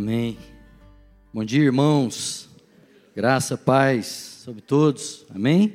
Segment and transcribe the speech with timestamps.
[0.00, 0.38] Amém.
[1.34, 2.48] Bom dia, irmãos.
[3.16, 4.06] Graça, paz
[4.44, 5.26] sobre todos.
[5.28, 5.74] Amém.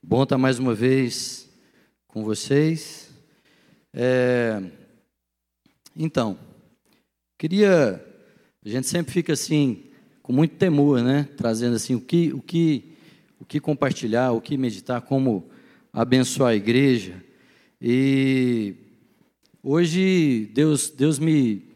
[0.00, 1.50] Bom estar mais uma vez
[2.06, 3.10] com vocês.
[3.92, 4.62] É...
[5.96, 6.38] Então,
[7.36, 8.00] queria.
[8.64, 9.82] A gente sempre fica assim,
[10.22, 11.28] com muito temor, né?
[11.36, 12.94] Trazendo assim o que, o que,
[13.40, 15.50] o que compartilhar, o que meditar, como
[15.92, 17.20] abençoar a igreja.
[17.82, 18.76] E
[19.60, 21.73] hoje Deus, Deus me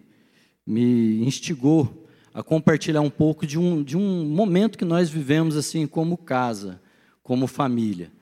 [0.68, 5.86] me instigou a compartilhar um pouco de um, de um momento que nós vivemos assim
[5.86, 6.78] como casa,
[7.22, 8.12] como família,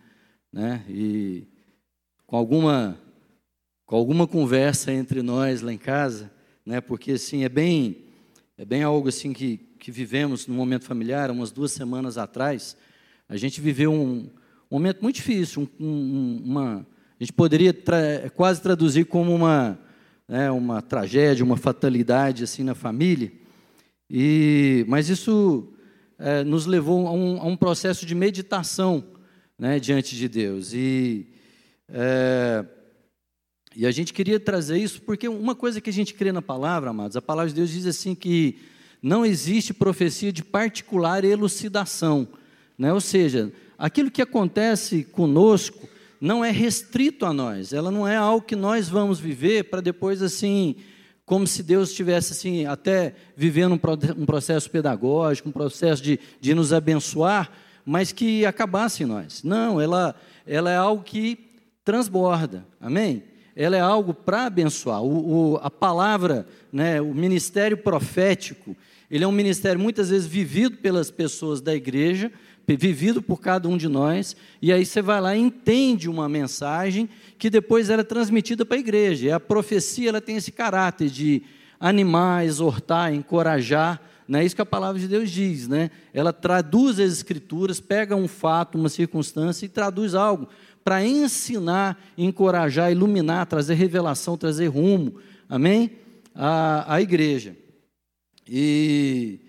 [0.53, 0.85] né?
[0.89, 1.49] E
[2.25, 2.97] com alguma
[3.85, 6.31] com alguma conversa entre nós lá em casa,
[6.65, 6.81] né?
[6.81, 8.05] Porque assim é bem
[8.57, 12.77] é bem algo assim que que vivemos no momento familiar, umas duas semanas atrás,
[13.29, 14.31] a gente viveu um,
[14.71, 16.87] um momento muito difícil, um, um, uma
[17.19, 19.79] a gente poderia tra quase traduzir como uma
[20.29, 23.33] né, uma tragédia, uma fatalidade assim na família.
[24.11, 25.73] E, mas isso
[26.19, 29.05] é, nos levou a um, a um, processo de meditação
[29.59, 30.73] né, diante de Deus.
[30.73, 31.27] E,
[31.89, 32.65] é,
[33.75, 36.91] e a gente queria trazer isso porque uma coisa que a gente crê na palavra,
[36.91, 38.59] amados, a palavra de Deus diz assim que
[39.03, 42.29] não existe profecia de particular elucidação.
[42.79, 42.93] Né?
[42.93, 45.89] Ou seja, aquilo que acontece conosco
[46.21, 50.23] não é restrito a nós, ela não é algo que nós vamos viver para depois
[50.23, 50.77] assim,
[51.25, 53.79] como se Deus estivesse assim, até vivendo
[54.17, 57.51] um processo pedagógico, um processo de, de nos abençoar,
[57.85, 59.43] mas que acabasse em nós.
[59.43, 60.15] Não, ela,
[60.47, 61.39] ela é algo que
[61.85, 63.23] transborda, amém?
[63.55, 65.03] Ela é algo para abençoar.
[65.03, 68.77] O, o, a palavra, né, o ministério profético,
[69.11, 72.31] ele é um ministério muitas vezes vivido pelas pessoas da igreja,
[72.67, 77.09] vivido por cada um de nós, e aí você vai lá e entende uma mensagem
[77.39, 79.27] que depois era é transmitida para a igreja.
[79.27, 81.43] E a profecia ela tem esse caráter de
[81.79, 85.91] animar, exortar, encorajar, não é isso que a palavra de Deus diz, né?
[86.13, 90.49] Ela traduz as escrituras, pega um fato, uma circunstância e traduz algo
[90.83, 95.17] para ensinar, encorajar, iluminar, trazer revelação, trazer rumo,
[95.49, 95.93] amém?
[96.35, 97.57] A, a igreja.
[98.49, 99.41] E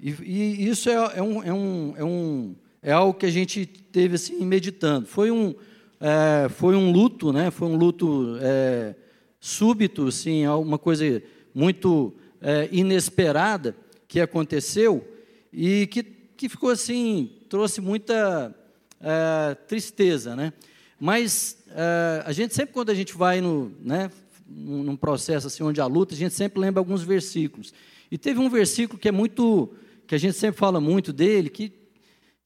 [0.00, 3.66] e, e isso é, é, um, é, um, é, um, é algo que a gente
[3.66, 5.06] teve assim meditando.
[5.06, 5.54] Foi um,
[6.00, 7.50] é, foi um luto, né?
[7.50, 8.94] Foi um luto é,
[9.40, 11.22] súbito, assim, uma coisa
[11.54, 13.74] muito é, inesperada
[14.06, 15.06] que aconteceu
[15.52, 18.54] e que, que ficou assim, trouxe muita
[19.00, 20.52] é, tristeza, né?
[20.98, 24.10] Mas é, a gente sempre quando a gente vai no, né,
[24.46, 27.72] num processo assim onde há luta, a gente sempre lembra alguns versículos.
[28.10, 29.74] E teve um versículo que é muito
[30.06, 31.72] que a gente sempre fala muito dele, que,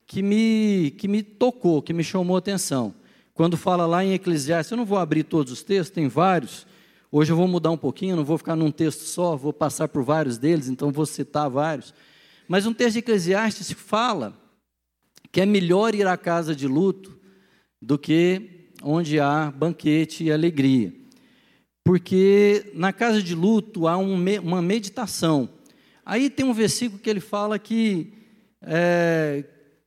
[0.07, 2.95] que, me, que me tocou, que me chamou a atenção.
[3.35, 6.67] Quando fala lá em Eclesiastes, eu não vou abrir todos os textos, tem vários.
[7.13, 10.03] Hoje eu vou mudar um pouquinho, não vou ficar num texto só, vou passar por
[10.03, 11.93] vários deles, então vou citar vários.
[12.49, 14.35] Mas um texto de Eclesiastes fala
[15.33, 17.19] que é melhor ir à casa de luto
[17.81, 20.93] do que onde há banquete e alegria.
[21.85, 25.49] Porque na casa de luto há um, uma meditação
[26.05, 28.13] Aí tem um versículo que ele fala que,
[28.63, 29.45] é,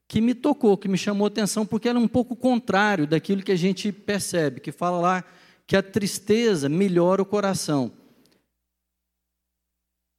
[0.07, 3.51] que me tocou, que me chamou atenção, porque ela é um pouco contrário daquilo que
[3.51, 5.23] a gente percebe, que fala lá
[5.66, 7.91] que a tristeza melhora o coração.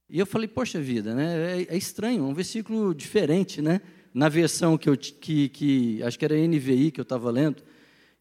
[0.09, 1.63] E eu falei, poxa vida, né?
[1.63, 3.81] É, é estranho, é um versículo diferente, né?
[4.13, 7.63] Na versão que eu que, que acho que era NVI que eu estava lendo,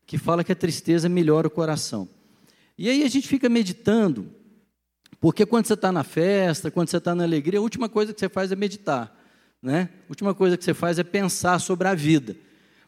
[0.06, 2.09] que fala que a tristeza melhora o coração.
[2.78, 4.29] E aí a gente fica meditando
[5.23, 8.19] porque quando você está na festa, quando você está na alegria, a última coisa que
[8.19, 9.17] você faz é meditar.
[9.61, 9.88] Né?
[10.01, 12.35] A última coisa que você faz é pensar sobre a vida.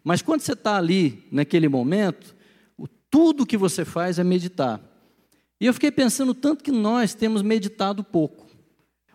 [0.03, 2.35] Mas quando você está ali, naquele momento,
[3.09, 4.81] tudo que você faz é meditar.
[5.61, 8.45] E eu fiquei pensando o tanto que nós temos meditado pouco.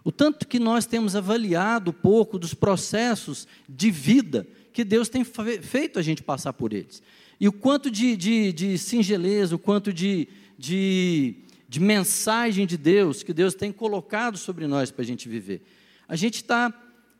[0.03, 5.99] O tanto que nós temos avaliado pouco dos processos de vida que Deus tem feito
[5.99, 7.03] a gente passar por eles.
[7.39, 10.27] E o quanto de, de, de singeleza, o quanto de,
[10.57, 15.63] de de mensagem de Deus que Deus tem colocado sobre nós para a gente viver.
[16.09, 16.75] A gente está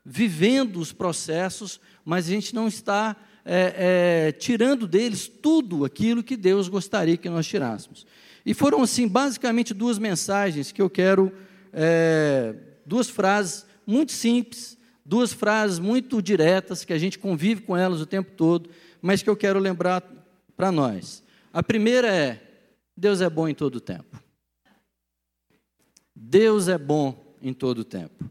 [0.05, 3.15] vivendo os processos, mas a gente não está
[3.45, 8.05] é, é, tirando deles tudo aquilo que Deus gostaria que nós tirássemos.
[8.45, 11.33] E foram, assim, basicamente duas mensagens que eu quero,
[11.73, 12.53] é,
[12.85, 14.77] duas frases muito simples,
[15.07, 18.69] duas frases muito diretas, que a gente convive com elas o tempo todo,
[19.01, 20.03] mas que eu quero lembrar
[20.57, 21.23] para nós.
[21.53, 22.43] A primeira é:
[22.97, 24.30] Deus é bom em todo o tempo.
[26.23, 28.31] Deus é bom em todo o tempo.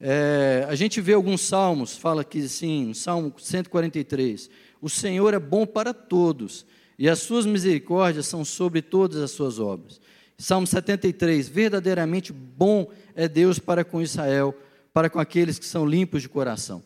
[0.00, 5.64] É, a gente vê alguns salmos, fala que sim, Salmo 143, o Senhor é bom
[5.64, 6.66] para todos,
[6.98, 10.00] e as suas misericórdias são sobre todas as suas obras.
[10.36, 14.52] Salmo 73, verdadeiramente bom é Deus para com Israel,
[14.92, 16.82] para com aqueles que são limpos de coração.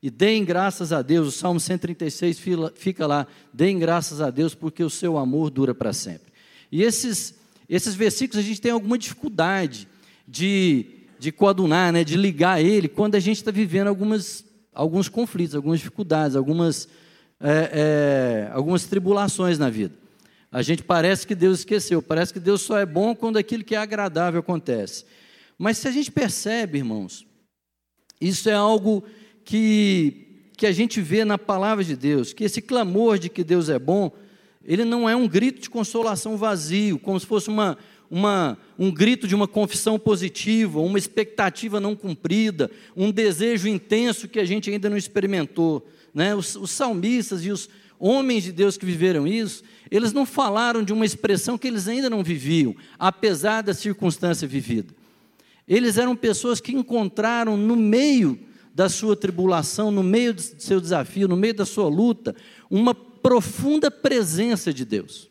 [0.00, 2.40] E deem graças a Deus, o Salmo 136
[2.76, 6.32] fica lá, deem graças a Deus porque o seu amor dura para sempre.
[6.70, 7.41] E esses,
[7.74, 9.88] esses versículos a gente tem alguma dificuldade
[10.28, 10.84] de,
[11.18, 15.78] de coadunar, né, de ligar ele, quando a gente está vivendo algumas, alguns conflitos, algumas
[15.78, 16.86] dificuldades, algumas,
[17.40, 19.94] é, é, algumas tribulações na vida.
[20.50, 23.74] A gente parece que Deus esqueceu, parece que Deus só é bom quando aquilo que
[23.74, 25.06] é agradável acontece.
[25.56, 27.26] Mas se a gente percebe, irmãos,
[28.20, 29.02] isso é algo
[29.46, 33.70] que, que a gente vê na palavra de Deus, que esse clamor de que Deus
[33.70, 34.12] é bom,
[34.64, 37.76] ele não é um grito de consolação vazio, como se fosse uma,
[38.10, 44.38] uma, um grito de uma confissão positiva, uma expectativa não cumprida, um desejo intenso que
[44.38, 45.86] a gente ainda não experimentou.
[46.14, 46.34] Né?
[46.34, 47.68] Os, os salmistas e os
[47.98, 52.10] homens de Deus que viveram isso, eles não falaram de uma expressão que eles ainda
[52.10, 54.92] não viviam, apesar da circunstância vivida.
[55.68, 58.38] Eles eram pessoas que encontraram no meio
[58.74, 62.34] da sua tribulação, no meio do seu desafio, no meio da sua luta,
[62.70, 65.30] uma profunda presença de Deus.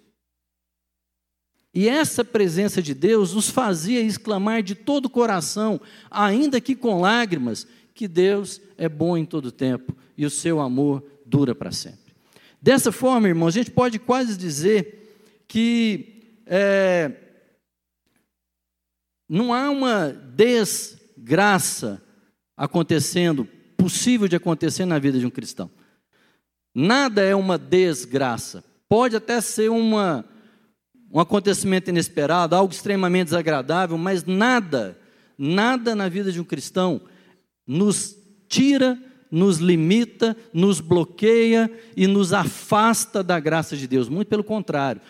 [1.73, 5.79] E essa presença de Deus os fazia exclamar de todo o coração,
[6.09, 11.03] ainda que com lágrimas, que Deus é bom em todo tempo e o seu amor
[11.25, 12.13] dura para sempre.
[12.61, 17.11] Dessa forma, irmãos, a gente pode quase dizer que é,
[19.27, 22.01] não há uma desgraça
[22.55, 23.45] acontecendo,
[23.77, 25.71] possível de acontecer na vida de um cristão.
[26.73, 28.63] Nada é uma desgraça.
[28.87, 30.25] Pode até ser uma,
[31.11, 34.97] um acontecimento inesperado, algo extremamente desagradável, mas nada,
[35.37, 37.01] nada na vida de um cristão
[37.67, 38.15] nos
[38.47, 38.97] tira,
[39.29, 44.09] nos limita, nos bloqueia e nos afasta da graça de Deus.
[44.09, 45.01] Muito pelo contrário.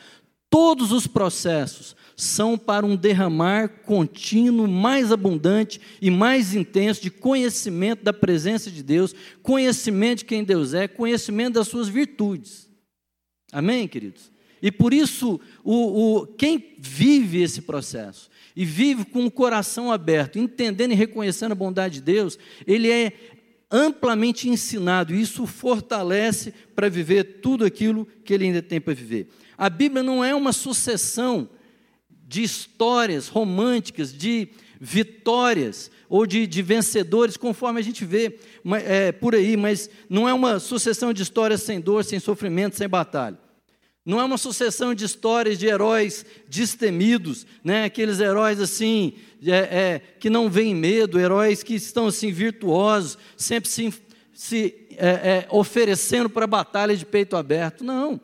[0.49, 8.03] Todos os processos, são para um derramar contínuo, mais abundante e mais intenso de conhecimento
[8.03, 12.69] da presença de Deus, conhecimento de quem Deus é, conhecimento das suas virtudes.
[13.51, 14.31] Amém, queridos?
[14.61, 20.37] E por isso, o, o, quem vive esse processo e vive com o coração aberto,
[20.37, 22.37] entendendo e reconhecendo a bondade de Deus,
[22.67, 23.13] ele é
[23.71, 29.27] amplamente ensinado, e isso fortalece para viver tudo aquilo que ele ainda tem para viver.
[29.57, 31.49] A Bíblia não é uma sucessão
[32.31, 34.47] de histórias românticas, de
[34.79, 38.39] vitórias ou de, de vencedores, conforme a gente vê
[38.85, 42.87] é, por aí, mas não é uma sucessão de histórias sem dor, sem sofrimento, sem
[42.87, 43.37] batalha.
[44.05, 47.83] Não é uma sucessão de histórias de heróis destemidos, né?
[47.83, 49.13] aqueles heróis assim,
[49.45, 53.93] é, é, que não veem medo, heróis que estão assim virtuosos, sempre se,
[54.33, 57.83] se é, é oferecendo para a batalha de peito aberto.
[57.83, 58.21] Não.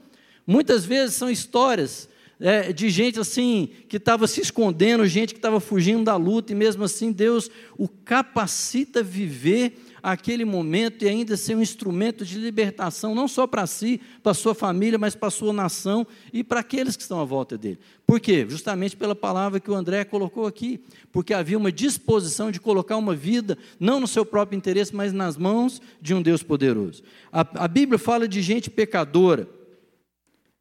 [0.47, 2.07] Muitas vezes são histórias
[2.39, 6.55] é, de gente assim que estava se escondendo, gente que estava fugindo da luta, e
[6.55, 12.37] mesmo assim Deus o capacita a viver aquele momento e ainda ser um instrumento de
[12.37, 16.95] libertação, não só para si, para sua família, mas para sua nação e para aqueles
[16.95, 17.79] que estão à volta dele.
[18.05, 18.45] Por quê?
[18.47, 20.79] Justamente pela palavra que o André colocou aqui,
[21.11, 25.35] porque havia uma disposição de colocar uma vida, não no seu próprio interesse, mas nas
[25.35, 27.03] mãos de um Deus poderoso.
[27.31, 29.49] A, a Bíblia fala de gente pecadora,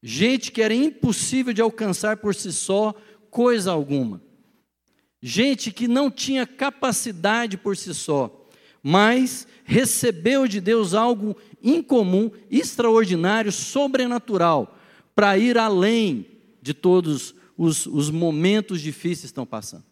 [0.02, 2.94] gente que era impossível de alcançar por si só
[3.30, 4.22] coisa alguma,
[5.20, 8.46] gente que não tinha capacidade por si só,
[8.82, 14.78] mas recebeu de Deus algo incomum, extraordinário, sobrenatural,
[15.14, 16.26] para ir além
[16.62, 19.84] de todos os, os momentos difíceis que estão passando.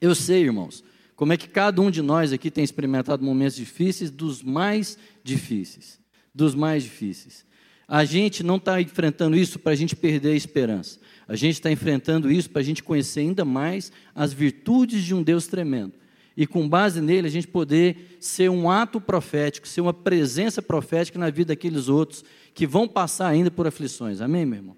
[0.00, 0.82] Eu sei, irmãos,
[1.16, 6.00] como é que cada um de nós aqui tem experimentado momentos difíceis, dos mais difíceis,
[6.32, 7.44] dos mais difíceis.
[7.88, 11.00] A gente não está enfrentando isso para a gente perder a esperança.
[11.26, 15.22] A gente está enfrentando isso para a gente conhecer ainda mais as virtudes de um
[15.22, 15.94] Deus tremendo.
[16.36, 21.18] E com base nele, a gente poder ser um ato profético, ser uma presença profética
[21.18, 22.22] na vida daqueles outros
[22.54, 24.20] que vão passar ainda por aflições.
[24.20, 24.76] Amém, meu irmão?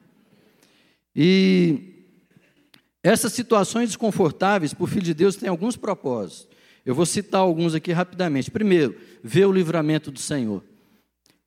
[1.14, 2.06] E
[3.02, 6.48] essas situações desconfortáveis, por filho de Deus, têm alguns propósitos.
[6.86, 8.50] Eu vou citar alguns aqui rapidamente.
[8.50, 10.62] Primeiro, ver o livramento do Senhor.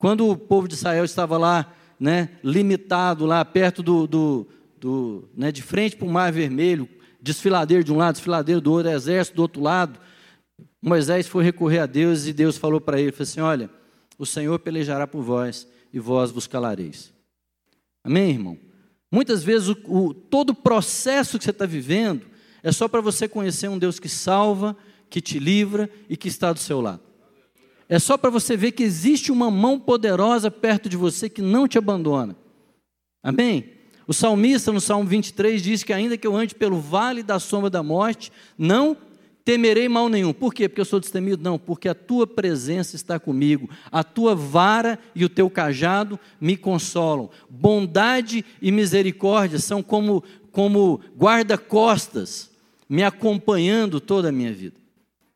[0.04, 4.46] Quando o povo de Israel estava lá, né, limitado, lá perto do, do,
[4.78, 6.86] do né, de frente para o Mar Vermelho,
[7.22, 9.98] desfiladeiro de um lado, desfiladeiro do outro, exército do outro lado,
[10.82, 13.70] Moisés foi recorrer a Deus e Deus falou para ele, falou assim, olha,
[14.18, 17.10] o Senhor pelejará por vós e vós vos calareis.
[18.04, 18.58] Amém, irmão?
[19.10, 22.26] Muitas vezes o, o, todo o processo que você está vivendo
[22.62, 24.76] é só para você conhecer um Deus que salva,
[25.08, 27.13] que te livra e que está do seu lado.
[27.88, 31.68] É só para você ver que existe uma mão poderosa perto de você que não
[31.68, 32.36] te abandona.
[33.22, 33.70] Amém?
[34.06, 37.70] O salmista, no Salmo 23, diz que ainda que eu ande pelo vale da sombra
[37.70, 38.96] da morte, não
[39.44, 40.32] temerei mal nenhum.
[40.32, 40.68] Por quê?
[40.68, 41.42] Porque eu sou destemido?
[41.42, 46.56] Não, porque a tua presença está comigo, a tua vara e o teu cajado me
[46.56, 47.30] consolam.
[47.48, 52.50] Bondade e misericórdia são como, como guarda-costas
[52.88, 54.76] me acompanhando toda a minha vida.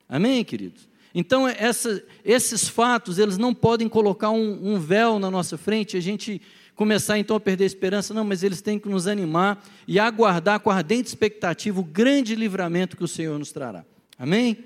[0.09, 0.89] Amém, queridos?
[1.15, 6.01] Então, essa, esses fatos, eles não podem colocar um, um véu na nossa frente, a
[6.01, 6.41] gente
[6.75, 10.61] começar então a perder a esperança, não, mas eles têm que nos animar e aguardar
[10.61, 13.85] com ardente expectativa o grande livramento que o Senhor nos trará.
[14.17, 14.65] Amém?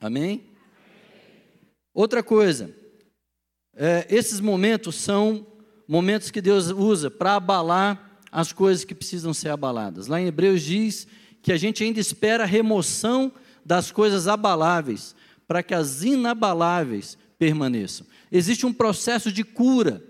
[0.00, 0.44] Amém?
[1.92, 2.72] Outra coisa,
[3.76, 5.46] é, esses momentos são
[5.86, 10.06] momentos que Deus usa para abalar as coisas que precisam ser abaladas.
[10.06, 11.06] Lá em Hebreus diz
[11.42, 13.32] que a gente ainda espera a remoção
[13.64, 15.14] das coisas abaláveis,
[15.46, 18.06] para que as inabaláveis permaneçam.
[18.30, 20.02] Existe um processo de cura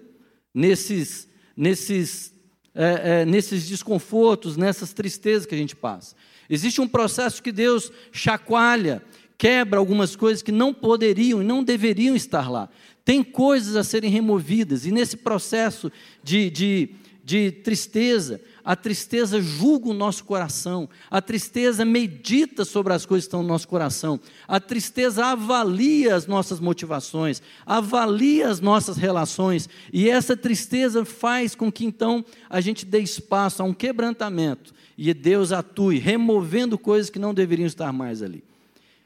[0.52, 2.32] nesses, nesses,
[2.74, 6.14] é, é, nesses desconfortos, nessas tristezas que a gente passa.
[6.48, 9.02] Existe um processo que Deus chacoalha,
[9.36, 12.68] quebra algumas coisas que não poderiam e não deveriam estar lá.
[13.04, 15.90] Tem coisas a serem removidas, e nesse processo
[16.22, 16.90] de, de,
[17.24, 23.28] de tristeza, a tristeza julga o nosso coração, a tristeza medita sobre as coisas que
[23.28, 30.06] estão no nosso coração, a tristeza avalia as nossas motivações, avalia as nossas relações, e
[30.06, 35.50] essa tristeza faz com que então a gente dê espaço a um quebrantamento e Deus
[35.50, 38.44] atue, removendo coisas que não deveriam estar mais ali,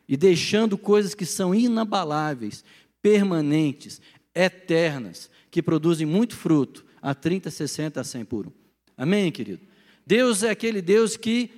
[0.09, 2.65] e deixando coisas que são inabaláveis,
[3.01, 4.01] permanentes,
[4.35, 8.53] eternas, que produzem muito fruto, a 30, 60, a 100 por um.
[8.97, 9.61] Amém, querido?
[10.07, 11.51] Deus é aquele Deus que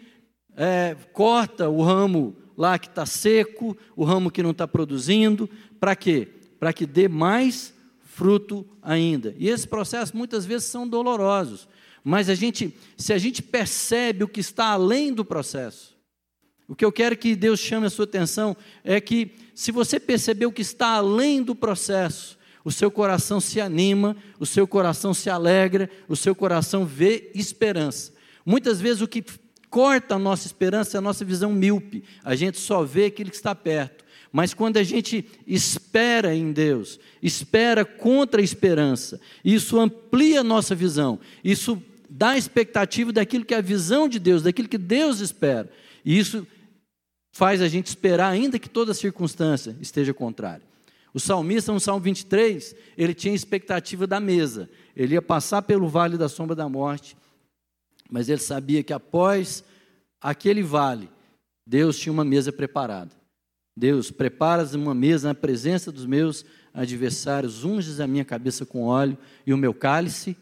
[0.57, 5.97] é, corta o ramo lá que está seco, o ramo que não está produzindo, para
[5.97, 6.29] quê?
[6.59, 9.35] Para que dê mais fruto ainda.
[9.39, 11.67] E esses processos muitas vezes são dolorosos,
[12.05, 15.97] mas a gente, se a gente percebe o que está além do processo,
[16.69, 20.47] o que eu quero que Deus chame a sua atenção é que, se você perceber
[20.47, 25.31] o que está além do processo, o seu coração se anima, o seu coração se
[25.31, 28.13] alegra, o seu coração vê esperança.
[28.45, 29.25] Muitas vezes o que
[29.69, 33.37] corta a nossa esperança é a nossa visão míope, a gente só vê aquilo que
[33.37, 34.05] está perto.
[34.33, 40.75] Mas quando a gente espera em Deus, espera contra a esperança, isso amplia a nossa
[40.75, 45.71] visão, isso dá expectativa daquilo que é a visão de Deus, daquilo que Deus espera.
[46.05, 46.47] E isso
[47.33, 50.70] faz a gente esperar, ainda que toda circunstância esteja contrária.
[51.13, 54.71] O salmista, no Salmo 23, ele tinha expectativa da mesa.
[54.95, 57.17] Ele ia passar pelo vale da sombra da morte,
[58.09, 59.65] mas ele sabia que após
[60.21, 61.09] aquele vale,
[61.67, 63.11] Deus tinha uma mesa preparada.
[63.77, 69.17] Deus, preparas uma mesa na presença dos meus adversários, unges a minha cabeça com óleo
[69.47, 70.37] e o meu cálice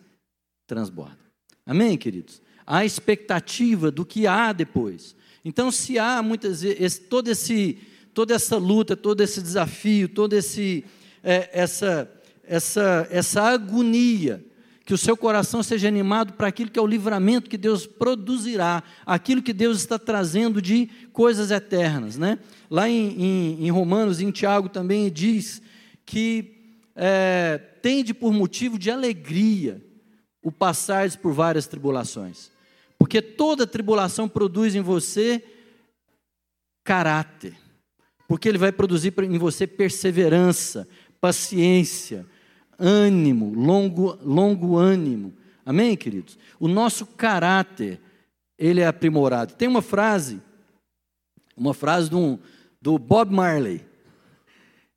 [0.67, 1.19] transborda.
[1.65, 2.43] Amém, queridos?
[2.67, 5.15] Há expectativa do que há depois.
[5.45, 7.79] Então, se há muitas vezes todo esse
[8.15, 10.85] toda essa luta, todo esse desafio, toda esse,
[11.23, 12.11] é, essa,
[12.45, 14.45] essa, essa agonia,
[14.85, 18.83] que o seu coração seja animado para aquilo que é o livramento que Deus produzirá,
[19.05, 22.17] aquilo que Deus está trazendo de coisas eternas.
[22.17, 22.39] Né?
[22.71, 25.61] Lá em, em, em Romanos, em Tiago também diz
[26.07, 29.85] que é, tende por motivo de alegria
[30.43, 32.51] o passar por várias tribulações,
[32.99, 35.45] porque toda tribulação produz em você
[36.83, 37.55] caráter
[38.29, 40.87] porque ele vai produzir em você perseverança,
[41.19, 42.27] paciência,
[42.79, 45.33] ânimo, longo, longo ânimo.
[45.65, 46.39] Amém, queridos?
[46.61, 47.99] O nosso caráter,
[48.59, 49.55] ele é aprimorado.
[49.55, 50.43] Tem uma frase,
[51.57, 52.39] uma frase do,
[52.81, 53.81] do Bob Marley.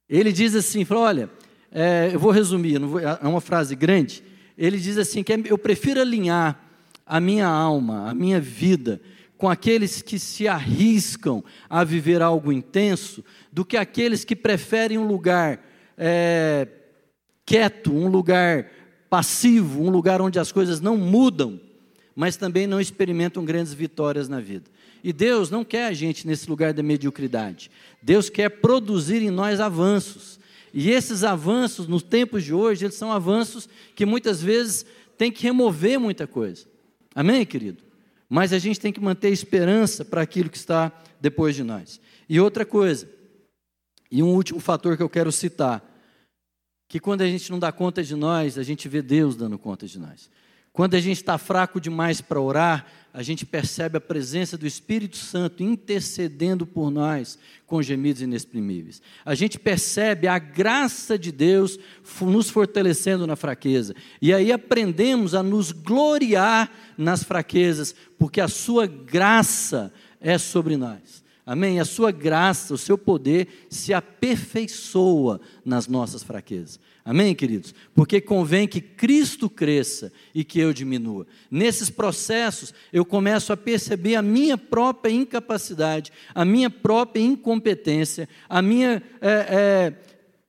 [0.09, 1.29] Ele diz assim: olha,
[1.71, 4.21] é, eu vou resumir, vou, é uma frase grande.
[4.57, 6.59] Ele diz assim: que é, eu prefiro alinhar
[7.05, 9.01] a minha alma, a minha vida,
[9.41, 15.07] com aqueles que se arriscam a viver algo intenso, do que aqueles que preferem um
[15.07, 15.59] lugar
[15.97, 16.67] é,
[17.43, 18.69] quieto, um lugar
[19.09, 21.59] passivo, um lugar onde as coisas não mudam,
[22.15, 24.69] mas também não experimentam grandes vitórias na vida.
[25.03, 27.71] E Deus não quer a gente nesse lugar da mediocridade.
[27.99, 30.39] Deus quer produzir em nós avanços.
[30.71, 34.85] E esses avanços, nos tempos de hoje, eles são avanços que muitas vezes
[35.17, 36.67] tem que remover muita coisa.
[37.15, 37.89] Amém, querido?
[38.33, 41.99] Mas a gente tem que manter esperança para aquilo que está depois de nós.
[42.29, 43.05] E outra coisa,
[44.09, 45.83] e um último fator que eu quero citar,
[46.87, 49.85] que quando a gente não dá conta de nós, a gente vê Deus dando conta
[49.85, 50.29] de nós.
[50.73, 55.17] Quando a gente está fraco demais para orar, a gente percebe a presença do Espírito
[55.17, 57.37] Santo intercedendo por nós
[57.67, 59.01] com gemidos inexprimíveis.
[59.25, 61.77] A gente percebe a graça de Deus
[62.21, 63.93] nos fortalecendo na fraqueza.
[64.21, 71.20] E aí aprendemos a nos gloriar nas fraquezas, porque a Sua graça é sobre nós.
[71.51, 71.81] Amém?
[71.81, 76.79] A Sua graça, o Seu poder se aperfeiçoa nas nossas fraquezas.
[77.03, 77.75] Amém, queridos?
[77.93, 81.27] Porque convém que Cristo cresça e que eu diminua.
[81.51, 88.61] Nesses processos, eu começo a perceber a minha própria incapacidade, a minha própria incompetência, a
[88.61, 89.93] minha é, é,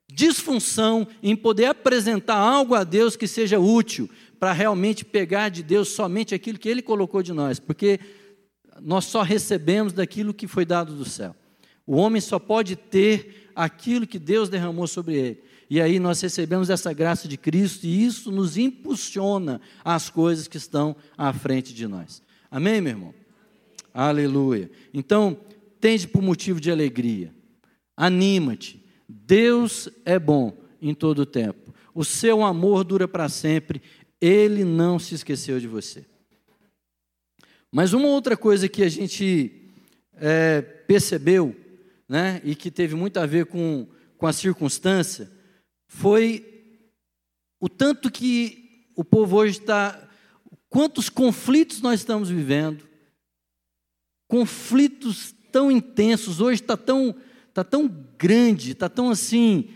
[0.06, 5.88] disfunção em poder apresentar algo a Deus que seja útil para realmente pegar de Deus
[5.88, 7.98] somente aquilo que Ele colocou de nós, porque
[8.80, 11.34] nós só recebemos daquilo que foi dado do céu.
[11.86, 15.42] O homem só pode ter aquilo que Deus derramou sobre ele.
[15.68, 20.56] E aí nós recebemos essa graça de Cristo e isso nos impulsiona às coisas que
[20.56, 22.22] estão à frente de nós.
[22.50, 23.14] Amém, meu irmão?
[23.94, 24.70] Aleluia.
[24.92, 25.36] Então,
[25.80, 27.34] tende por motivo de alegria.
[27.96, 28.84] Anima-te.
[29.08, 31.74] Deus é bom em todo o tempo.
[31.94, 33.82] O seu amor dura para sempre.
[34.20, 36.04] Ele não se esqueceu de você.
[37.72, 39.72] Mas uma outra coisa que a gente
[40.14, 41.56] é, percebeu,
[42.06, 43.88] né, e que teve muito a ver com,
[44.18, 45.30] com a circunstância,
[45.86, 46.76] foi
[47.58, 50.06] o tanto que o povo hoje está.
[50.68, 52.86] Quantos conflitos nós estamos vivendo,
[54.28, 57.14] conflitos tão intensos, hoje está tão,
[57.54, 57.88] tá tão
[58.18, 59.70] grande, está tão assim,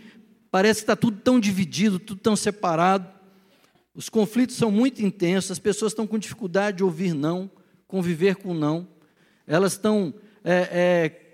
[0.51, 3.07] parece que está tudo tão dividido, tudo tão separado.
[3.95, 7.49] Os conflitos são muito intensos, as pessoas estão com dificuldade de ouvir não,
[7.87, 8.87] conviver com não,
[9.45, 10.13] elas estão
[10.43, 11.27] é, é,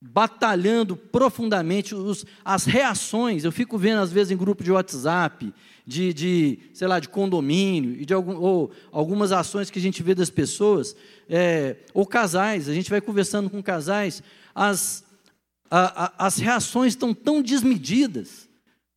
[0.00, 3.44] batalhando profundamente os, as reações.
[3.44, 5.52] Eu fico vendo, às vezes, em grupo de WhatsApp,
[5.86, 10.02] de, de sei lá, de condomínio, e de algum, ou algumas ações que a gente
[10.02, 10.94] vê das pessoas,
[11.28, 14.22] é, ou casais, a gente vai conversando com casais,
[14.54, 15.04] as,
[15.70, 18.48] a, a, as reações estão tão desmedidas,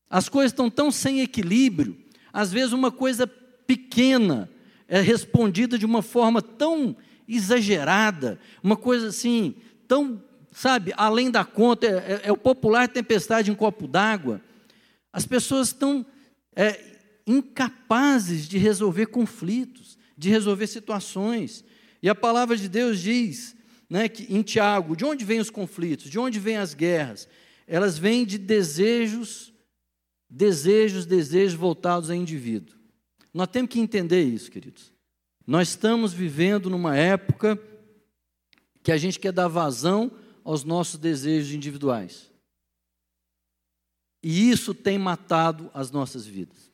[0.10, 1.98] as coisas estão tão sem equilíbrio,
[2.32, 4.50] às vezes uma coisa pequena
[4.88, 6.96] é respondida de uma forma tão
[7.28, 9.56] exagerada, uma coisa assim,
[9.88, 10.24] tão
[10.58, 14.42] sabe, além da conta, é, é, é o popular tempestade em copo d'água.
[15.14, 16.04] As pessoas estão
[16.56, 16.80] é,
[17.28, 21.64] incapazes de resolver conflitos, de resolver situações.
[22.02, 23.56] E a palavra de Deus diz,
[23.88, 27.28] né, que em Tiago, de onde vêm os conflitos, de onde vêm as guerras?
[27.68, 29.54] Elas vêm de desejos,
[30.28, 32.77] desejos, desejos voltados a indivíduo.
[33.38, 34.92] Nós temos que entender isso, queridos.
[35.46, 37.62] Nós estamos vivendo numa época
[38.82, 40.12] que a gente quer dar vazão
[40.44, 42.32] aos nossos desejos individuais.
[44.24, 46.72] E isso tem matado as nossas vidas.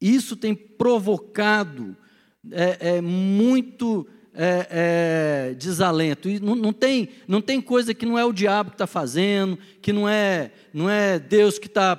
[0.00, 1.96] Isso tem provocado
[2.50, 4.04] é, é muito
[4.34, 6.28] é, é, desalento.
[6.28, 9.56] E não, não, tem, não tem coisa que não é o diabo que está fazendo,
[9.80, 11.94] que não é, não é Deus que está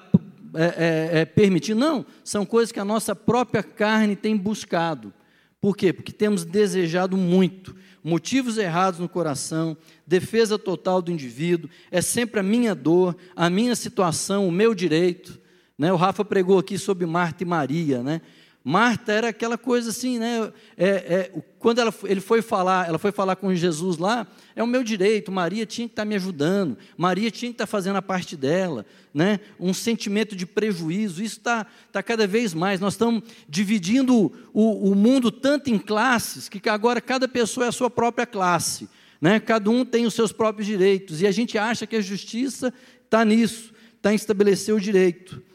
[0.54, 1.80] é, é, é, permitindo.
[1.80, 5.14] Não, são coisas que a nossa própria carne tem buscado.
[5.62, 5.92] Por quê?
[5.92, 12.44] Porque temos desejado muito motivos errados no coração, defesa total do indivíduo, é sempre a
[12.44, 15.40] minha dor, a minha situação, o meu direito.
[15.78, 15.92] Né?
[15.94, 18.22] O Rafa pregou aqui sobre Marta e Maria, né?
[18.64, 20.52] Marta era aquela coisa assim, né?
[20.76, 24.68] É, é, quando ela, ele foi falar, ela foi falar com Jesus lá, é o
[24.68, 25.32] meu direito.
[25.32, 29.40] Maria tinha que estar me ajudando, Maria tinha que estar fazendo a parte dela, né?
[29.58, 32.82] Um sentimento de prejuízo, isso está tá cada vez mais.
[32.82, 37.74] Nós estamos dividindo o, o mundo tanto em classes que agora cada pessoa é a
[37.74, 38.90] sua própria classe,
[39.22, 39.40] né?
[39.40, 42.74] Cada um tem os seus próprios direitos e a gente acha que a justiça
[43.06, 45.49] está nisso, está em estabelecer o direito.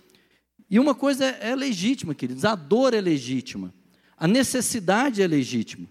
[0.75, 3.73] E uma coisa é, é legítima, queridos, a dor é legítima,
[4.17, 5.87] a necessidade é legítima.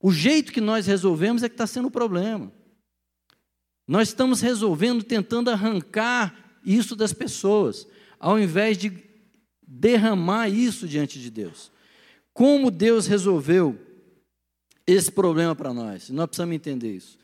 [0.00, 2.52] O jeito que nós resolvemos é que está sendo o problema.
[3.88, 7.88] Nós estamos resolvendo, tentando arrancar isso das pessoas,
[8.20, 8.92] ao invés de
[9.66, 11.72] derramar isso diante de Deus.
[12.32, 13.76] Como Deus resolveu
[14.86, 16.08] esse problema para nós?
[16.08, 17.18] Nós precisamos entender isso.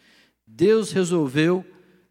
[0.45, 1.65] Deus resolveu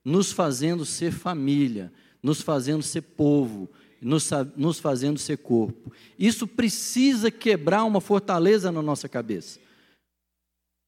[0.06, 1.92] nos fazendo ser família,
[2.24, 3.70] nos fazendo ser povo,
[4.06, 5.92] nos, nos fazendo ser corpo.
[6.18, 9.60] Isso precisa quebrar uma fortaleza na nossa cabeça.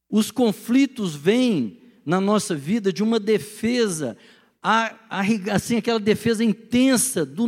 [0.07, 4.15] Os conflitos vêm na nossa vida de uma defesa,
[5.49, 7.47] assim, aquela defesa intensa do,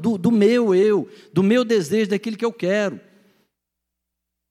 [0.00, 2.98] do, do meu eu, do meu desejo, daquilo que eu quero,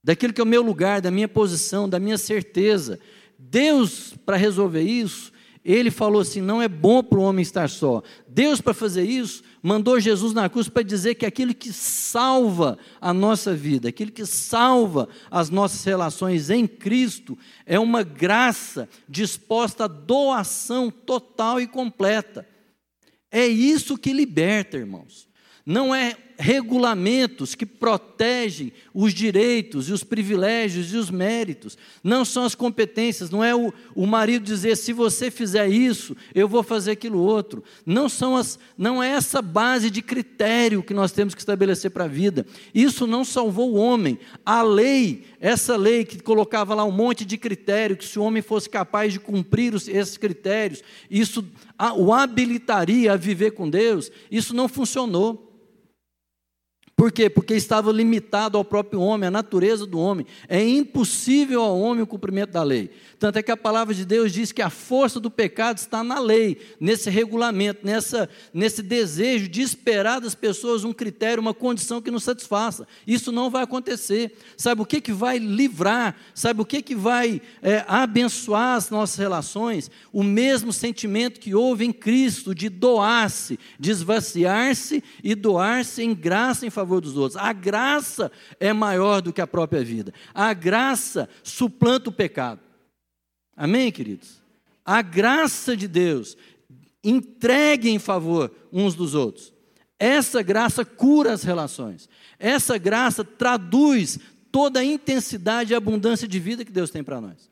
[0.03, 2.99] daquilo que é o meu lugar, da minha posição, da minha certeza.
[3.37, 5.33] Deus, para resolver isso,
[5.65, 8.03] Ele falou assim: não é bom para o homem estar só.
[8.27, 13.13] Deus, para fazer isso, mandou Jesus na cruz para dizer que aquilo que salva a
[13.13, 19.87] nossa vida, aquilo que salva as nossas relações em Cristo, é uma graça disposta à
[19.87, 22.47] doação total e completa.
[23.31, 25.27] É isso que liberta, irmãos.
[25.65, 31.77] Não é regulamentos que protegem os direitos e os privilégios e os méritos.
[32.03, 36.47] Não são as competências, não é o, o marido dizer se você fizer isso, eu
[36.47, 37.63] vou fazer aquilo outro.
[37.85, 42.05] Não são as, não é essa base de critério que nós temos que estabelecer para
[42.05, 42.45] a vida.
[42.73, 44.19] Isso não salvou o homem.
[44.45, 48.41] A lei, essa lei que colocava lá um monte de critério, que se o homem
[48.41, 51.45] fosse capaz de cumprir os, esses critérios, isso
[51.97, 55.47] o habilitaria a viver com Deus, isso não funcionou.
[57.01, 57.31] Por quê?
[57.31, 60.23] Porque estava limitado ao próprio homem, à natureza do homem.
[60.47, 62.91] É impossível ao homem o cumprimento da lei.
[63.17, 66.19] Tanto é que a palavra de Deus diz que a força do pecado está na
[66.19, 72.11] lei, nesse regulamento, nessa, nesse desejo de esperar das pessoas um critério, uma condição que
[72.11, 72.87] nos satisfaça.
[73.07, 74.33] Isso não vai acontecer.
[74.55, 76.15] Sabe o que, que vai livrar?
[76.35, 79.89] Sabe o que, que vai é, abençoar as nossas relações?
[80.13, 86.63] O mesmo sentimento que houve em Cristo de doar-se, de esvaziar-se e doar-se em graça
[86.63, 87.41] em favor dos outros.
[87.41, 90.13] A graça é maior do que a própria vida.
[90.33, 92.59] A graça suplanta o pecado.
[93.55, 94.41] Amém, queridos?
[94.83, 96.35] A graça de Deus
[97.03, 99.53] entregue em favor uns dos outros.
[99.97, 102.09] Essa graça cura as relações.
[102.39, 104.19] Essa graça traduz
[104.51, 107.49] toda a intensidade e abundância de vida que Deus tem para nós.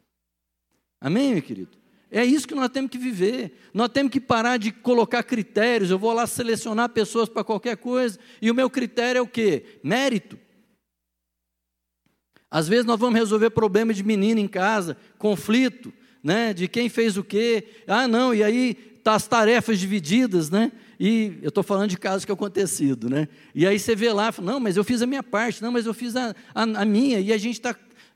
[0.99, 1.79] Amém, meu querido?
[2.12, 3.54] É isso que nós temos que viver.
[3.74, 5.91] Nós temos que parar de colocar critérios.
[5.91, 8.17] Eu vou lá selecionar pessoas para qualquer coisa.
[8.41, 9.80] E o meu critério é o quê?
[9.84, 10.38] Mérito.
[12.50, 15.93] Às vezes nós vamos resolver problema de menino em casa, conflito,
[16.24, 17.67] né, de quem fez o quê.
[17.88, 20.72] Ah, não, e aí tá as tarefas divididas, né?
[21.00, 23.28] E eu estou falando de casos que acontecido, né?
[23.56, 25.93] E aí você vê lá, não, mas eu fiz a minha parte, não, mas eu
[25.93, 27.76] fiz a, a, a minha, e a gente está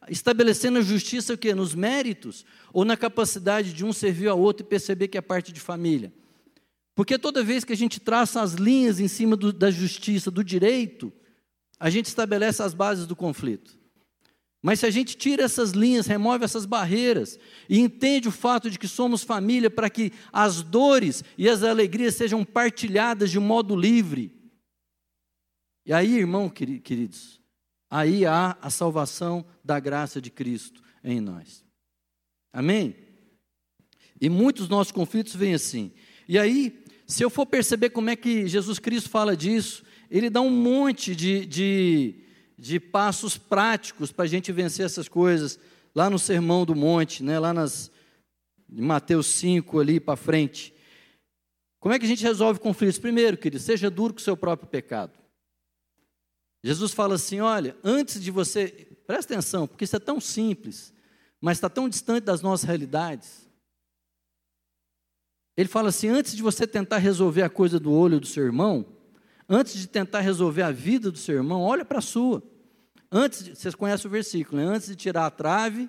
[0.10, 1.54] estabelecendo a justiça o quê?
[1.54, 5.52] Nos méritos ou na capacidade de um servir ao outro e perceber que é parte
[5.52, 6.14] de família.
[6.96, 10.44] Porque toda vez que a gente traça as linhas em cima do, da justiça, do
[10.44, 11.12] direito,
[11.80, 13.78] a gente estabelece as bases do conflito.
[14.62, 17.38] Mas se a gente tira essas linhas, remove essas barreiras
[17.68, 22.16] e entende o fato de que somos família para que as dores e as alegrias
[22.16, 24.32] sejam partilhadas de modo livre.
[25.86, 27.42] E aí, irmão, queridos,
[27.94, 31.64] aí há a salvação da graça de Cristo em nós.
[32.52, 32.96] Amém?
[34.20, 35.92] E muitos dos nossos conflitos vêm assim.
[36.28, 40.42] E aí, se eu for perceber como é que Jesus Cristo fala disso, ele dá
[40.42, 42.24] um monte de, de
[42.58, 45.60] de passos práticos para a gente vencer essas coisas,
[45.94, 47.92] lá no Sermão do Monte, né, lá nas
[48.70, 50.74] Mateus 5 ali para frente.
[51.80, 52.98] Como é que a gente resolve conflitos?
[52.98, 55.12] Primeiro, querido, seja duro com o seu próprio pecado.
[56.64, 60.94] Jesus fala assim: olha, antes de você, presta atenção, porque isso é tão simples,
[61.42, 63.50] mas está tão distante das nossas realidades.
[65.58, 68.86] Ele fala assim: antes de você tentar resolver a coisa do olho do seu irmão,
[69.48, 72.42] antes de tentar resolver a vida do seu irmão, olha para a sua.
[73.12, 74.66] Antes, de, vocês conhecem o versículo, né?
[74.66, 75.88] antes de tirar a trave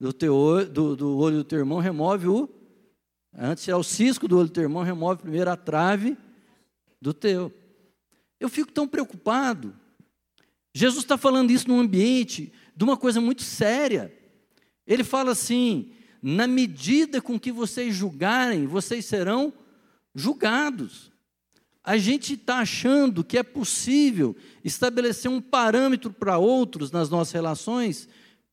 [0.00, 2.48] do, teu, do, do olho do teu irmão, remove o.
[3.36, 6.16] Antes de tirar o cisco do olho do teu irmão, remove primeiro a trave
[7.02, 7.52] do teu.
[8.38, 9.74] Eu fico tão preocupado.
[10.74, 14.16] Jesus está falando isso num ambiente de uma coisa muito séria.
[14.86, 19.52] Ele fala assim: na medida com que vocês julgarem, vocês serão
[20.14, 21.10] julgados
[21.86, 28.08] a gente está achando que é possível estabelecer um parâmetro para outros nas nossas relações,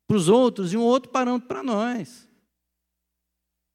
[0.08, 2.30] para os outros, e um outro parâmetro para nós.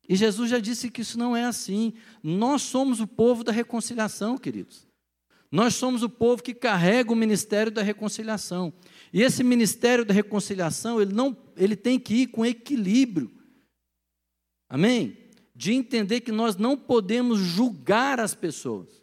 [0.09, 1.93] E Jesus já disse que isso não é assim.
[2.23, 4.87] Nós somos o povo da reconciliação, queridos.
[5.51, 8.73] Nós somos o povo que carrega o ministério da reconciliação.
[9.13, 13.31] E esse ministério da reconciliação, ele não, ele tem que ir com equilíbrio.
[14.69, 15.17] Amém?
[15.55, 18.99] De entender que nós não podemos julgar as pessoas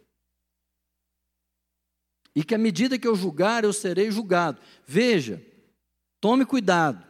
[2.36, 4.60] e que à medida que eu julgar, eu serei julgado.
[4.86, 5.42] Veja,
[6.20, 7.02] tome cuidado,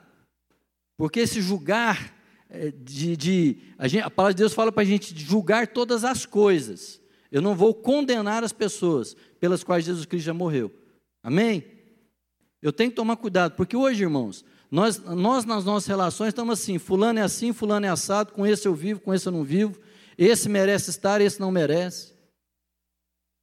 [0.97, 2.15] porque esse julgar,
[2.49, 6.05] é, de, de a, gente, a, palavra de Deus fala para a gente julgar todas
[6.05, 7.01] as coisas.
[7.31, 10.73] Eu não vou condenar as pessoas pelas quais Jesus Cristo já morreu.
[11.23, 11.65] Amém?
[12.63, 16.79] Eu tenho que tomar cuidado, porque hoje, irmãos, nós, nós nas nossas relações estamos assim:
[16.79, 19.79] fulano é assim, fulano é assado, com esse eu vivo, com esse eu não vivo,
[20.19, 22.15] esse merece estar, esse não merece.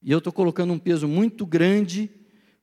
[0.02, 2.10] E eu estou colocando um peso muito grande,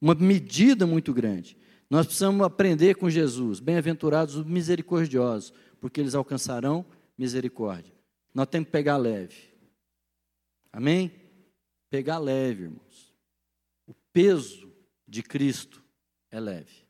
[0.00, 1.56] uma medida muito grande.
[1.88, 3.59] Nós precisamos aprender com Jesus.
[3.59, 6.85] Bem-aventurados os misericordiosos, porque eles alcançarão
[7.16, 7.92] misericórdia.
[8.35, 9.49] nós temos que pegar leve.
[10.72, 11.12] Amém?
[11.88, 13.14] Pegar leve, irmãos.
[13.87, 14.72] O peso
[15.06, 15.83] de Cristo
[16.30, 16.87] é leve.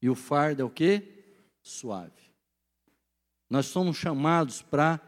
[0.00, 1.24] E o fardo é o que?
[1.62, 2.12] Suave.
[3.50, 5.00] Nós somos chamados para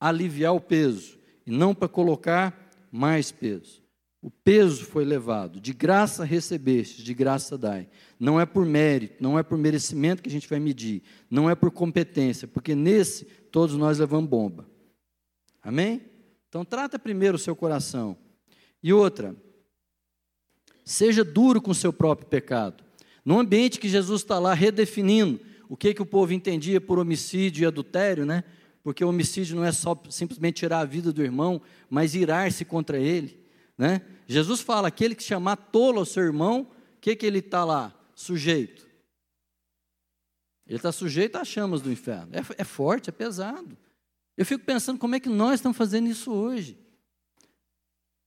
[0.00, 3.82] aliviar o peso e não para colocar mais peso.
[4.20, 7.88] O peso foi levado, de graça recebeste, de graça dai.
[8.18, 11.54] Não é por mérito, não é por merecimento que a gente vai medir, não é
[11.54, 14.68] por competência, porque nesse todos nós levamos bomba.
[15.62, 16.02] Amém?
[16.48, 18.16] Então trata primeiro o seu coração.
[18.82, 19.36] E outra,
[20.84, 22.84] seja duro com o seu próprio pecado.
[23.24, 27.62] No ambiente que Jesus está lá redefinindo o que, que o povo entendia por homicídio
[27.62, 28.42] e adultério, né?
[28.82, 32.98] Porque o homicídio não é só simplesmente tirar a vida do irmão, mas irar-se contra
[32.98, 33.38] ele.
[33.76, 34.00] Né?
[34.26, 37.94] Jesus fala: aquele que chamar tolo ao seu irmão, o que, que ele está lá?
[38.14, 38.88] Sujeito.
[40.66, 42.30] Ele está sujeito às chamas do inferno.
[42.32, 43.76] É, é forte, é pesado.
[44.38, 46.78] Eu fico pensando como é que nós estamos fazendo isso hoje.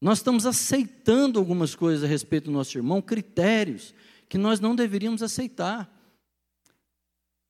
[0.02, 3.96] Nós estamos aceitando algumas coisas a respeito do nosso irmão, critérios
[4.28, 5.90] que nós não deveríamos aceitar.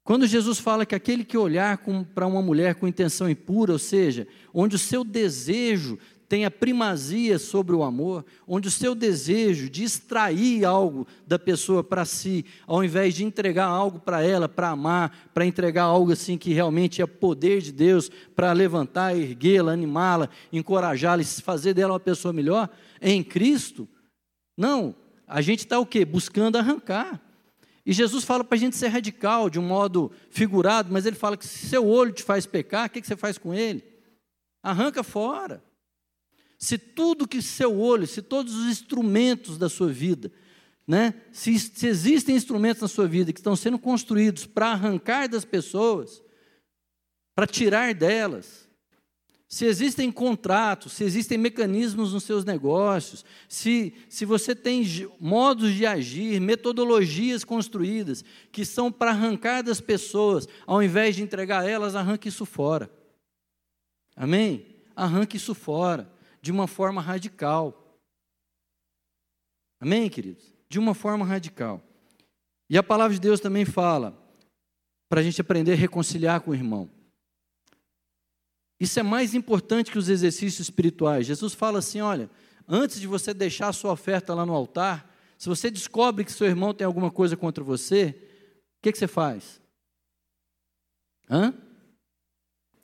[0.04, 4.28] Quando Jesus fala que aquele que olhar para uma mulher com intenção impura, ou seja,
[4.54, 5.98] onde o seu desejo
[6.32, 11.84] tem a primazia sobre o amor, onde o seu desejo de extrair algo da pessoa
[11.84, 16.38] para si, ao invés de entregar algo para ela, para amar, para entregar algo assim
[16.38, 22.32] que realmente é poder de Deus para levantar, erguê-la, animá-la, encorajá-la fazer dela uma pessoa
[22.32, 22.70] melhor,
[23.02, 23.86] em Cristo.
[24.58, 24.96] Não,
[25.28, 26.06] a gente está o quê?
[26.06, 27.20] Buscando arrancar.
[27.86, 31.36] E Jesus fala para a gente ser radical, de um modo figurado, mas ele fala
[31.36, 33.84] que se seu olho te faz pecar, o que, que você faz com ele?
[34.64, 35.62] Arranca fora.
[36.62, 40.32] Se tudo que seu olho, se todos os instrumentos da sua vida,
[40.88, 45.44] né, se, se existem instrumentos na sua vida que estão sendo construídos para arrancar das
[45.44, 46.22] pessoas,
[47.36, 48.70] para tirar delas,
[49.50, 54.84] se existem contratos, se existem mecanismos nos seus negócios, se, se você tem
[55.20, 61.68] modos de agir, metodologias construídas que são para arrancar das pessoas, ao invés de entregar
[61.68, 62.90] elas, arranque isso fora.
[64.16, 64.76] Amém?
[64.96, 68.00] Arranque isso fora de uma forma radical.
[69.80, 70.54] Amém, queridos?
[70.70, 71.82] De uma forma radical.
[72.70, 74.18] E a palavra de Deus também fala
[75.10, 76.90] para a gente aprender a reconciliar com o irmão.
[78.80, 81.28] Isso é mais importante que os exercícios espirituais.
[81.28, 82.30] Jesus fala assim: olha,
[82.68, 86.48] antes de você deixar a sua oferta lá no altar, se você descobre que seu
[86.48, 88.16] irmão tem alguma coisa contra você,
[88.80, 89.62] o que, que você faz?
[91.30, 91.54] Hã?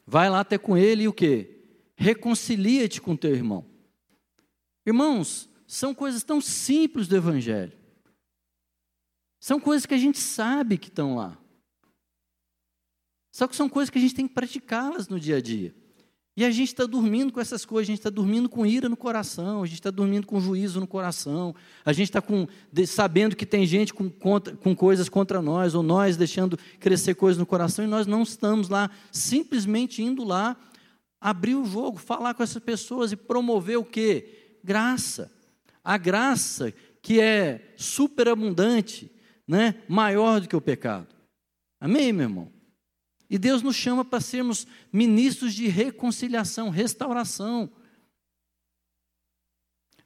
[0.05, 1.56] Vai lá até com ele e o quê?
[1.97, 3.65] Reconcilia-te com teu irmão.
[4.85, 7.73] Irmãos, são coisas tão simples do Evangelho.
[9.39, 11.37] São coisas que a gente sabe que estão lá.
[13.31, 15.75] Só que são coisas que a gente tem que praticá-las no dia a dia.
[16.35, 18.95] E a gente está dormindo com essas coisas, a gente está dormindo com ira no
[18.95, 22.23] coração, a gente está dormindo com juízo no coração, a gente está
[22.85, 27.39] sabendo que tem gente com, contra, com coisas contra nós, ou nós deixando crescer coisas
[27.39, 30.55] no coração, e nós não estamos lá, simplesmente indo lá
[31.19, 34.57] abrir o jogo, falar com essas pessoas e promover o que?
[34.63, 35.31] Graça.
[35.83, 39.11] A graça que é superabundante,
[39.47, 39.75] né?
[39.87, 41.15] maior do que o pecado.
[41.79, 42.51] Amém, meu irmão?
[43.29, 47.69] E Deus nos chama para sermos ministros de reconciliação, restauração.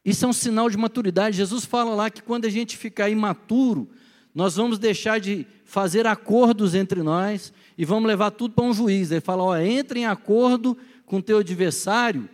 [0.03, 1.37] Isso é um sinal de maturidade.
[1.37, 3.89] Jesus fala lá que quando a gente ficar imaturo,
[4.33, 9.11] nós vamos deixar de fazer acordos entre nós e vamos levar tudo para um juiz.
[9.11, 10.77] Ele fala: ó, entre em acordo
[11.11, 12.29] com teu adversário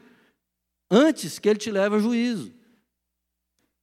[0.87, 2.53] antes que ele te leve a juízo.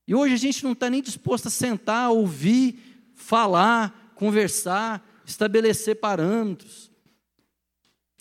[0.07, 6.92] E hoje a gente não está nem disposto a sentar, ouvir, falar, conversar, estabelecer parâmetros.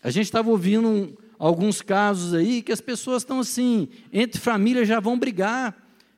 [0.01, 4.88] A gente estava ouvindo um, alguns casos aí que as pessoas estão assim, entre famílias
[4.88, 5.77] já vão brigar.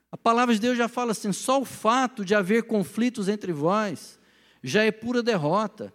[0.10, 4.18] A palavra de Deus já fala assim: só o fato de haver conflitos entre vós
[4.64, 5.94] já é pura derrota.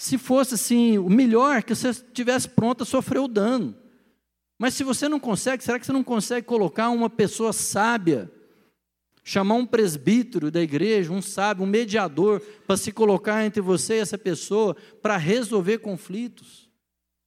[0.00, 3.76] Se fosse assim, o melhor que você estivesse pronto a sofrer o dano.
[4.58, 8.32] Mas se você não consegue, será que você não consegue colocar uma pessoa sábia,
[9.22, 13.98] chamar um presbítero da igreja, um sábio, um mediador, para se colocar entre você e
[13.98, 16.70] essa pessoa, para resolver conflitos,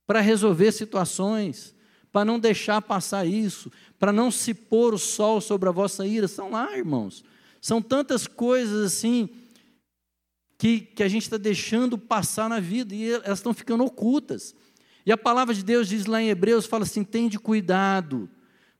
[0.08, 1.76] para resolver situações,
[2.12, 6.28] para não deixar passar isso, para não se pôr o sol sobre a vossa ira?
[6.28, 7.24] São lá, irmãos.
[7.62, 9.30] São tantas coisas assim
[10.58, 14.56] que, que a gente está deixando passar na vida e elas estão ficando ocultas.
[15.06, 18.30] E a palavra de Deus diz lá em Hebreus, fala assim, tende cuidado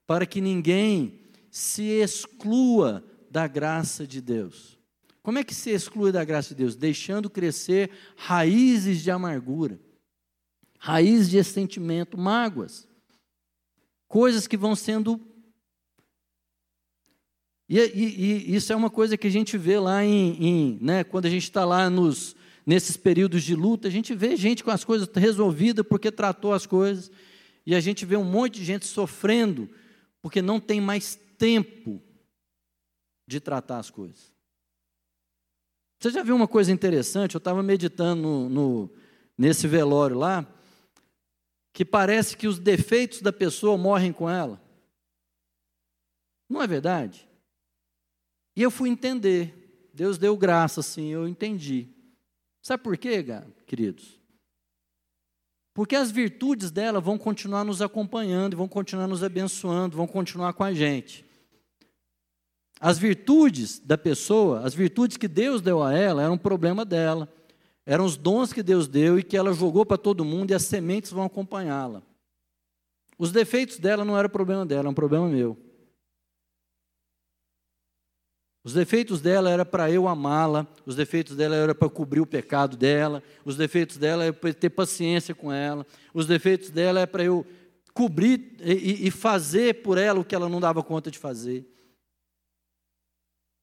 [0.08, 1.20] para que ninguém
[1.52, 4.80] se exclua da graça de Deus.
[5.22, 6.76] Como é que se exclui da graça de Deus?
[6.76, 9.80] Deixando crescer raízes de amargura.
[10.78, 12.88] raiz de ressentimento, mágoas.
[14.08, 15.20] Coisas que vão sendo.
[17.74, 20.46] E, e, e, isso é uma coisa que a gente vê lá em.
[20.46, 24.38] em né, quando a gente está lá nos, nesses períodos de luta, a gente vê
[24.38, 27.10] gente com as coisas resolvidas porque tratou as coisas.
[27.66, 29.68] E a gente vê um monte de gente sofrendo
[30.22, 32.00] porque não tem mais tempo
[33.28, 34.32] de tratar as coisas.
[36.00, 37.34] Você já viu uma coisa interessante?
[37.34, 38.94] Eu estava meditando no, no,
[39.36, 40.46] nesse velório lá,
[41.74, 44.62] que parece que os defeitos da pessoa morrem com ela.
[46.48, 47.33] Não é verdade?
[48.56, 49.90] E eu fui entender.
[49.94, 51.88] Deus deu graça, assim, eu entendi.
[52.62, 53.24] Sabe por quê,
[53.68, 54.20] queridos?
[55.74, 60.64] Porque as virtudes dela vão continuar nos acompanhando, vão continuar nos abençoando, vão continuar com
[60.64, 61.26] a gente.
[62.80, 67.32] As virtudes da pessoa, as virtudes que Deus deu a ela, eram um problema dela.
[67.86, 70.64] Eram os dons que Deus deu e que ela jogou para todo mundo e as
[70.64, 72.02] sementes vão acompanhá-la.
[73.18, 75.58] Os defeitos dela não eram problema dela, era um problema meu.
[78.64, 82.78] Os defeitos dela era para eu amá-la, os defeitos dela era para cobrir o pecado
[82.78, 87.26] dela, os defeitos dela era para ter paciência com ela, os defeitos dela é para
[87.26, 87.46] eu
[87.94, 91.70] cobrir e, e fazer por ela o que ela não dava conta de fazer.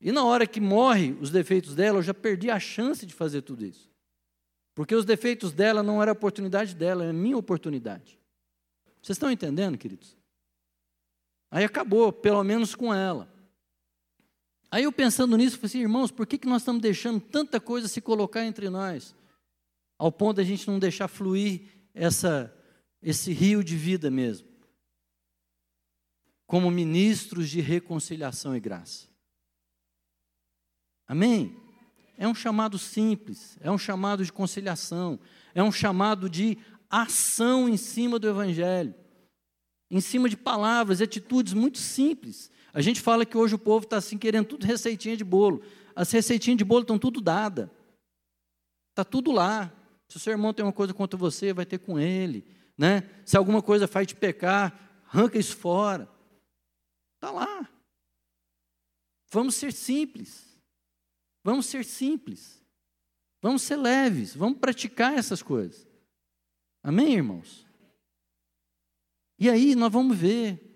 [0.03, 3.41] E na hora que morre os defeitos dela, eu já perdi a chance de fazer
[3.43, 3.91] tudo isso.
[4.75, 8.19] Porque os defeitos dela não era a oportunidade dela, era a minha oportunidade.
[9.03, 10.17] Vocês estão entendendo, queridos?
[11.51, 13.29] Aí acabou, pelo menos com ela.
[14.71, 17.89] Aí eu pensando nisso, falei assim, irmãos, por que, que nós estamos deixando tanta coisa
[17.89, 19.15] se colocar entre nós?
[19.99, 22.55] Ao ponto de a gente não deixar fluir essa,
[23.03, 24.49] esse rio de vida mesmo.
[26.47, 29.09] Como ministros de reconciliação e graça.
[31.07, 31.57] Amém?
[32.17, 35.19] É um chamado simples, é um chamado de conciliação,
[35.55, 36.57] é um chamado de
[36.89, 38.95] ação em cima do Evangelho,
[39.91, 42.51] em cima de palavras e atitudes muito simples.
[42.73, 45.63] A gente fala que hoje o povo está assim querendo tudo receitinha de bolo.
[45.95, 47.69] As receitinhas de bolo estão tudo dadas.
[48.91, 49.73] Está tudo lá.
[50.09, 52.45] Se o seu irmão tem uma coisa contra você, vai ter com ele.
[52.77, 53.09] Né?
[53.25, 56.09] Se alguma coisa faz te pecar, arranca isso fora.
[57.17, 57.69] Está lá.
[59.31, 60.59] Vamos ser simples.
[61.45, 62.63] Vamos ser simples.
[63.43, 64.35] Vamos ser leves.
[64.35, 65.87] Vamos praticar essas coisas.
[66.83, 67.67] Amém, irmãos?
[69.39, 70.70] E aí nós vamos ver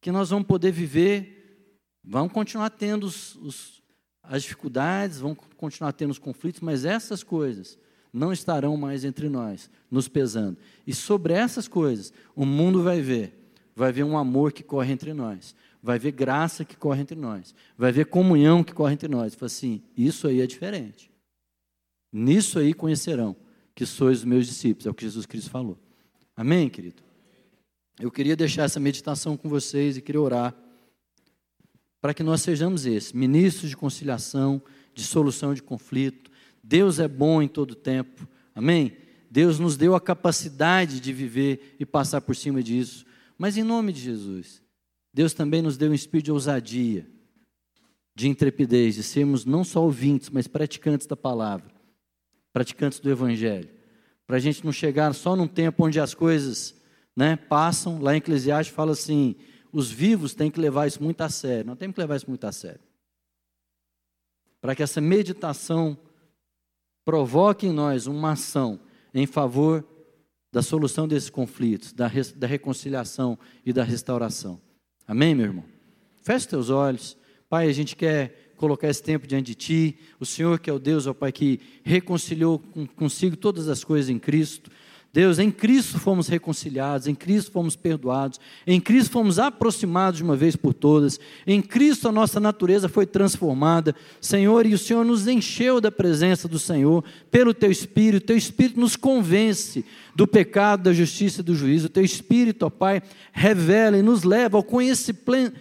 [0.00, 3.82] que nós vamos poder viver, vamos continuar tendo os, os,
[4.22, 7.78] as dificuldades, vamos continuar tendo os conflitos, mas essas coisas
[8.12, 10.58] não estarão mais entre nós, nos pesando.
[10.86, 15.12] E sobre essas coisas, o mundo vai ver, vai ver um amor que corre entre
[15.12, 19.34] nós, vai ver graça que corre entre nós, vai ver comunhão que corre entre nós.
[19.34, 21.10] Fala assim: isso aí é diferente.
[22.12, 23.36] Nisso aí conhecerão
[23.74, 25.78] que sois os meus discípulos, é o que Jesus Cristo falou.
[26.36, 27.09] Amém, querido?
[28.00, 30.56] Eu queria deixar essa meditação com vocês e queria orar
[32.00, 34.62] para que nós sejamos esses, ministros de conciliação,
[34.94, 36.30] de solução de conflito.
[36.64, 38.26] Deus é bom em todo tempo.
[38.54, 38.96] Amém?
[39.30, 43.04] Deus nos deu a capacidade de viver e passar por cima disso.
[43.36, 44.62] Mas em nome de Jesus,
[45.12, 47.06] Deus também nos deu um espírito de ousadia,
[48.14, 51.70] de intrepidez, de sermos não só ouvintes, mas praticantes da palavra,
[52.50, 53.68] praticantes do evangelho.
[54.26, 56.79] Para a gente não chegar só num tempo onde as coisas
[57.16, 59.36] né, passam, lá em Eclesiastes fala assim:
[59.72, 61.66] os vivos têm que levar isso muito a sério.
[61.66, 62.80] Nós temos que levar isso muito a sério.
[64.60, 65.96] Para que essa meditação
[67.04, 68.80] provoque em nós uma ação
[69.12, 69.86] em favor
[70.52, 74.60] da solução desses conflitos, da, da reconciliação e da restauração.
[75.06, 75.64] Amém, meu irmão?
[76.22, 77.16] Feche teus olhos.
[77.48, 79.98] Pai, a gente quer colocar esse tempo diante de Ti.
[80.18, 82.58] O Senhor que é o Deus, ó Pai, que reconciliou
[82.94, 84.70] consigo todas as coisas em Cristo.
[85.12, 90.36] Deus, em Cristo fomos reconciliados, em Cristo fomos perdoados, em Cristo fomos aproximados de uma
[90.36, 95.26] vez por todas, em Cristo a nossa natureza foi transformada, Senhor, e o Senhor nos
[95.26, 100.92] encheu da presença do Senhor pelo Teu Espírito, Teu Espírito nos convence do pecado, da
[100.92, 105.54] justiça e do juízo, Teu Espírito, ó Pai, revela e nos leva ao conhecimento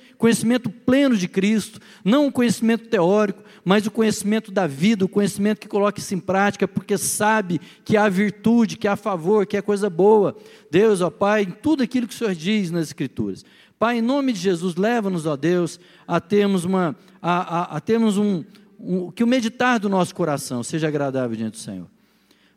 [0.86, 5.68] pleno de Cristo, não um conhecimento teórico, mas o conhecimento da vida, o conhecimento que
[5.68, 9.90] coloca isso em prática, porque sabe que há virtude, que há favor, que é coisa
[9.90, 10.36] boa.
[10.70, 13.46] Deus, ó Pai, em tudo aquilo que o Senhor diz nas Escrituras.
[13.78, 18.18] Pai, em nome de Jesus, leva-nos, ó Deus, a termos, uma, a, a, a termos
[18.18, 18.44] um,
[18.78, 21.88] um, que o meditar do nosso coração seja agradável diante do Senhor.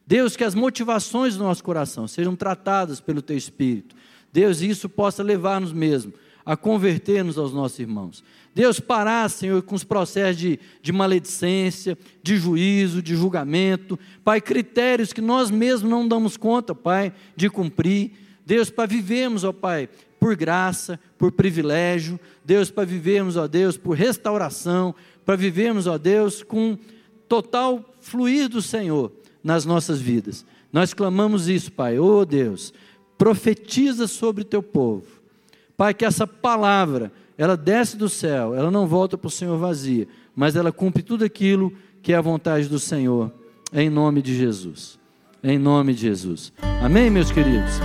[0.05, 3.95] Deus, que as motivações do nosso coração sejam tratadas pelo Teu Espírito.
[4.33, 6.13] Deus, isso possa levar-nos mesmo
[6.45, 8.25] a converter-nos aos nossos irmãos.
[8.55, 15.13] Deus, parar, Senhor, com os processos de, de maledicência, de juízo, de julgamento, Pai, critérios
[15.13, 18.13] que nós mesmos não damos conta, Pai, de cumprir.
[18.45, 19.89] Deus, para vivermos, ó Pai,
[20.21, 26.43] por graça, por privilégio, Deus, para vivermos, ó Deus, por restauração, para vivermos, ó Deus,
[26.43, 26.77] com
[27.29, 29.11] total fluir do Senhor
[29.43, 30.45] nas nossas vidas.
[30.73, 32.75] Nós clamamos isso, Pai, oh Deus,
[33.17, 35.22] profetiza sobre o teu povo.
[35.83, 40.07] Pai, que essa palavra, ela desce do céu, ela não volta para o Senhor vazia,
[40.33, 43.33] mas ela cumpre tudo aquilo que é a vontade do Senhor,
[43.73, 44.97] em nome de Jesus.
[45.43, 46.53] Em nome de Jesus.
[46.81, 47.81] Amém, meus queridos?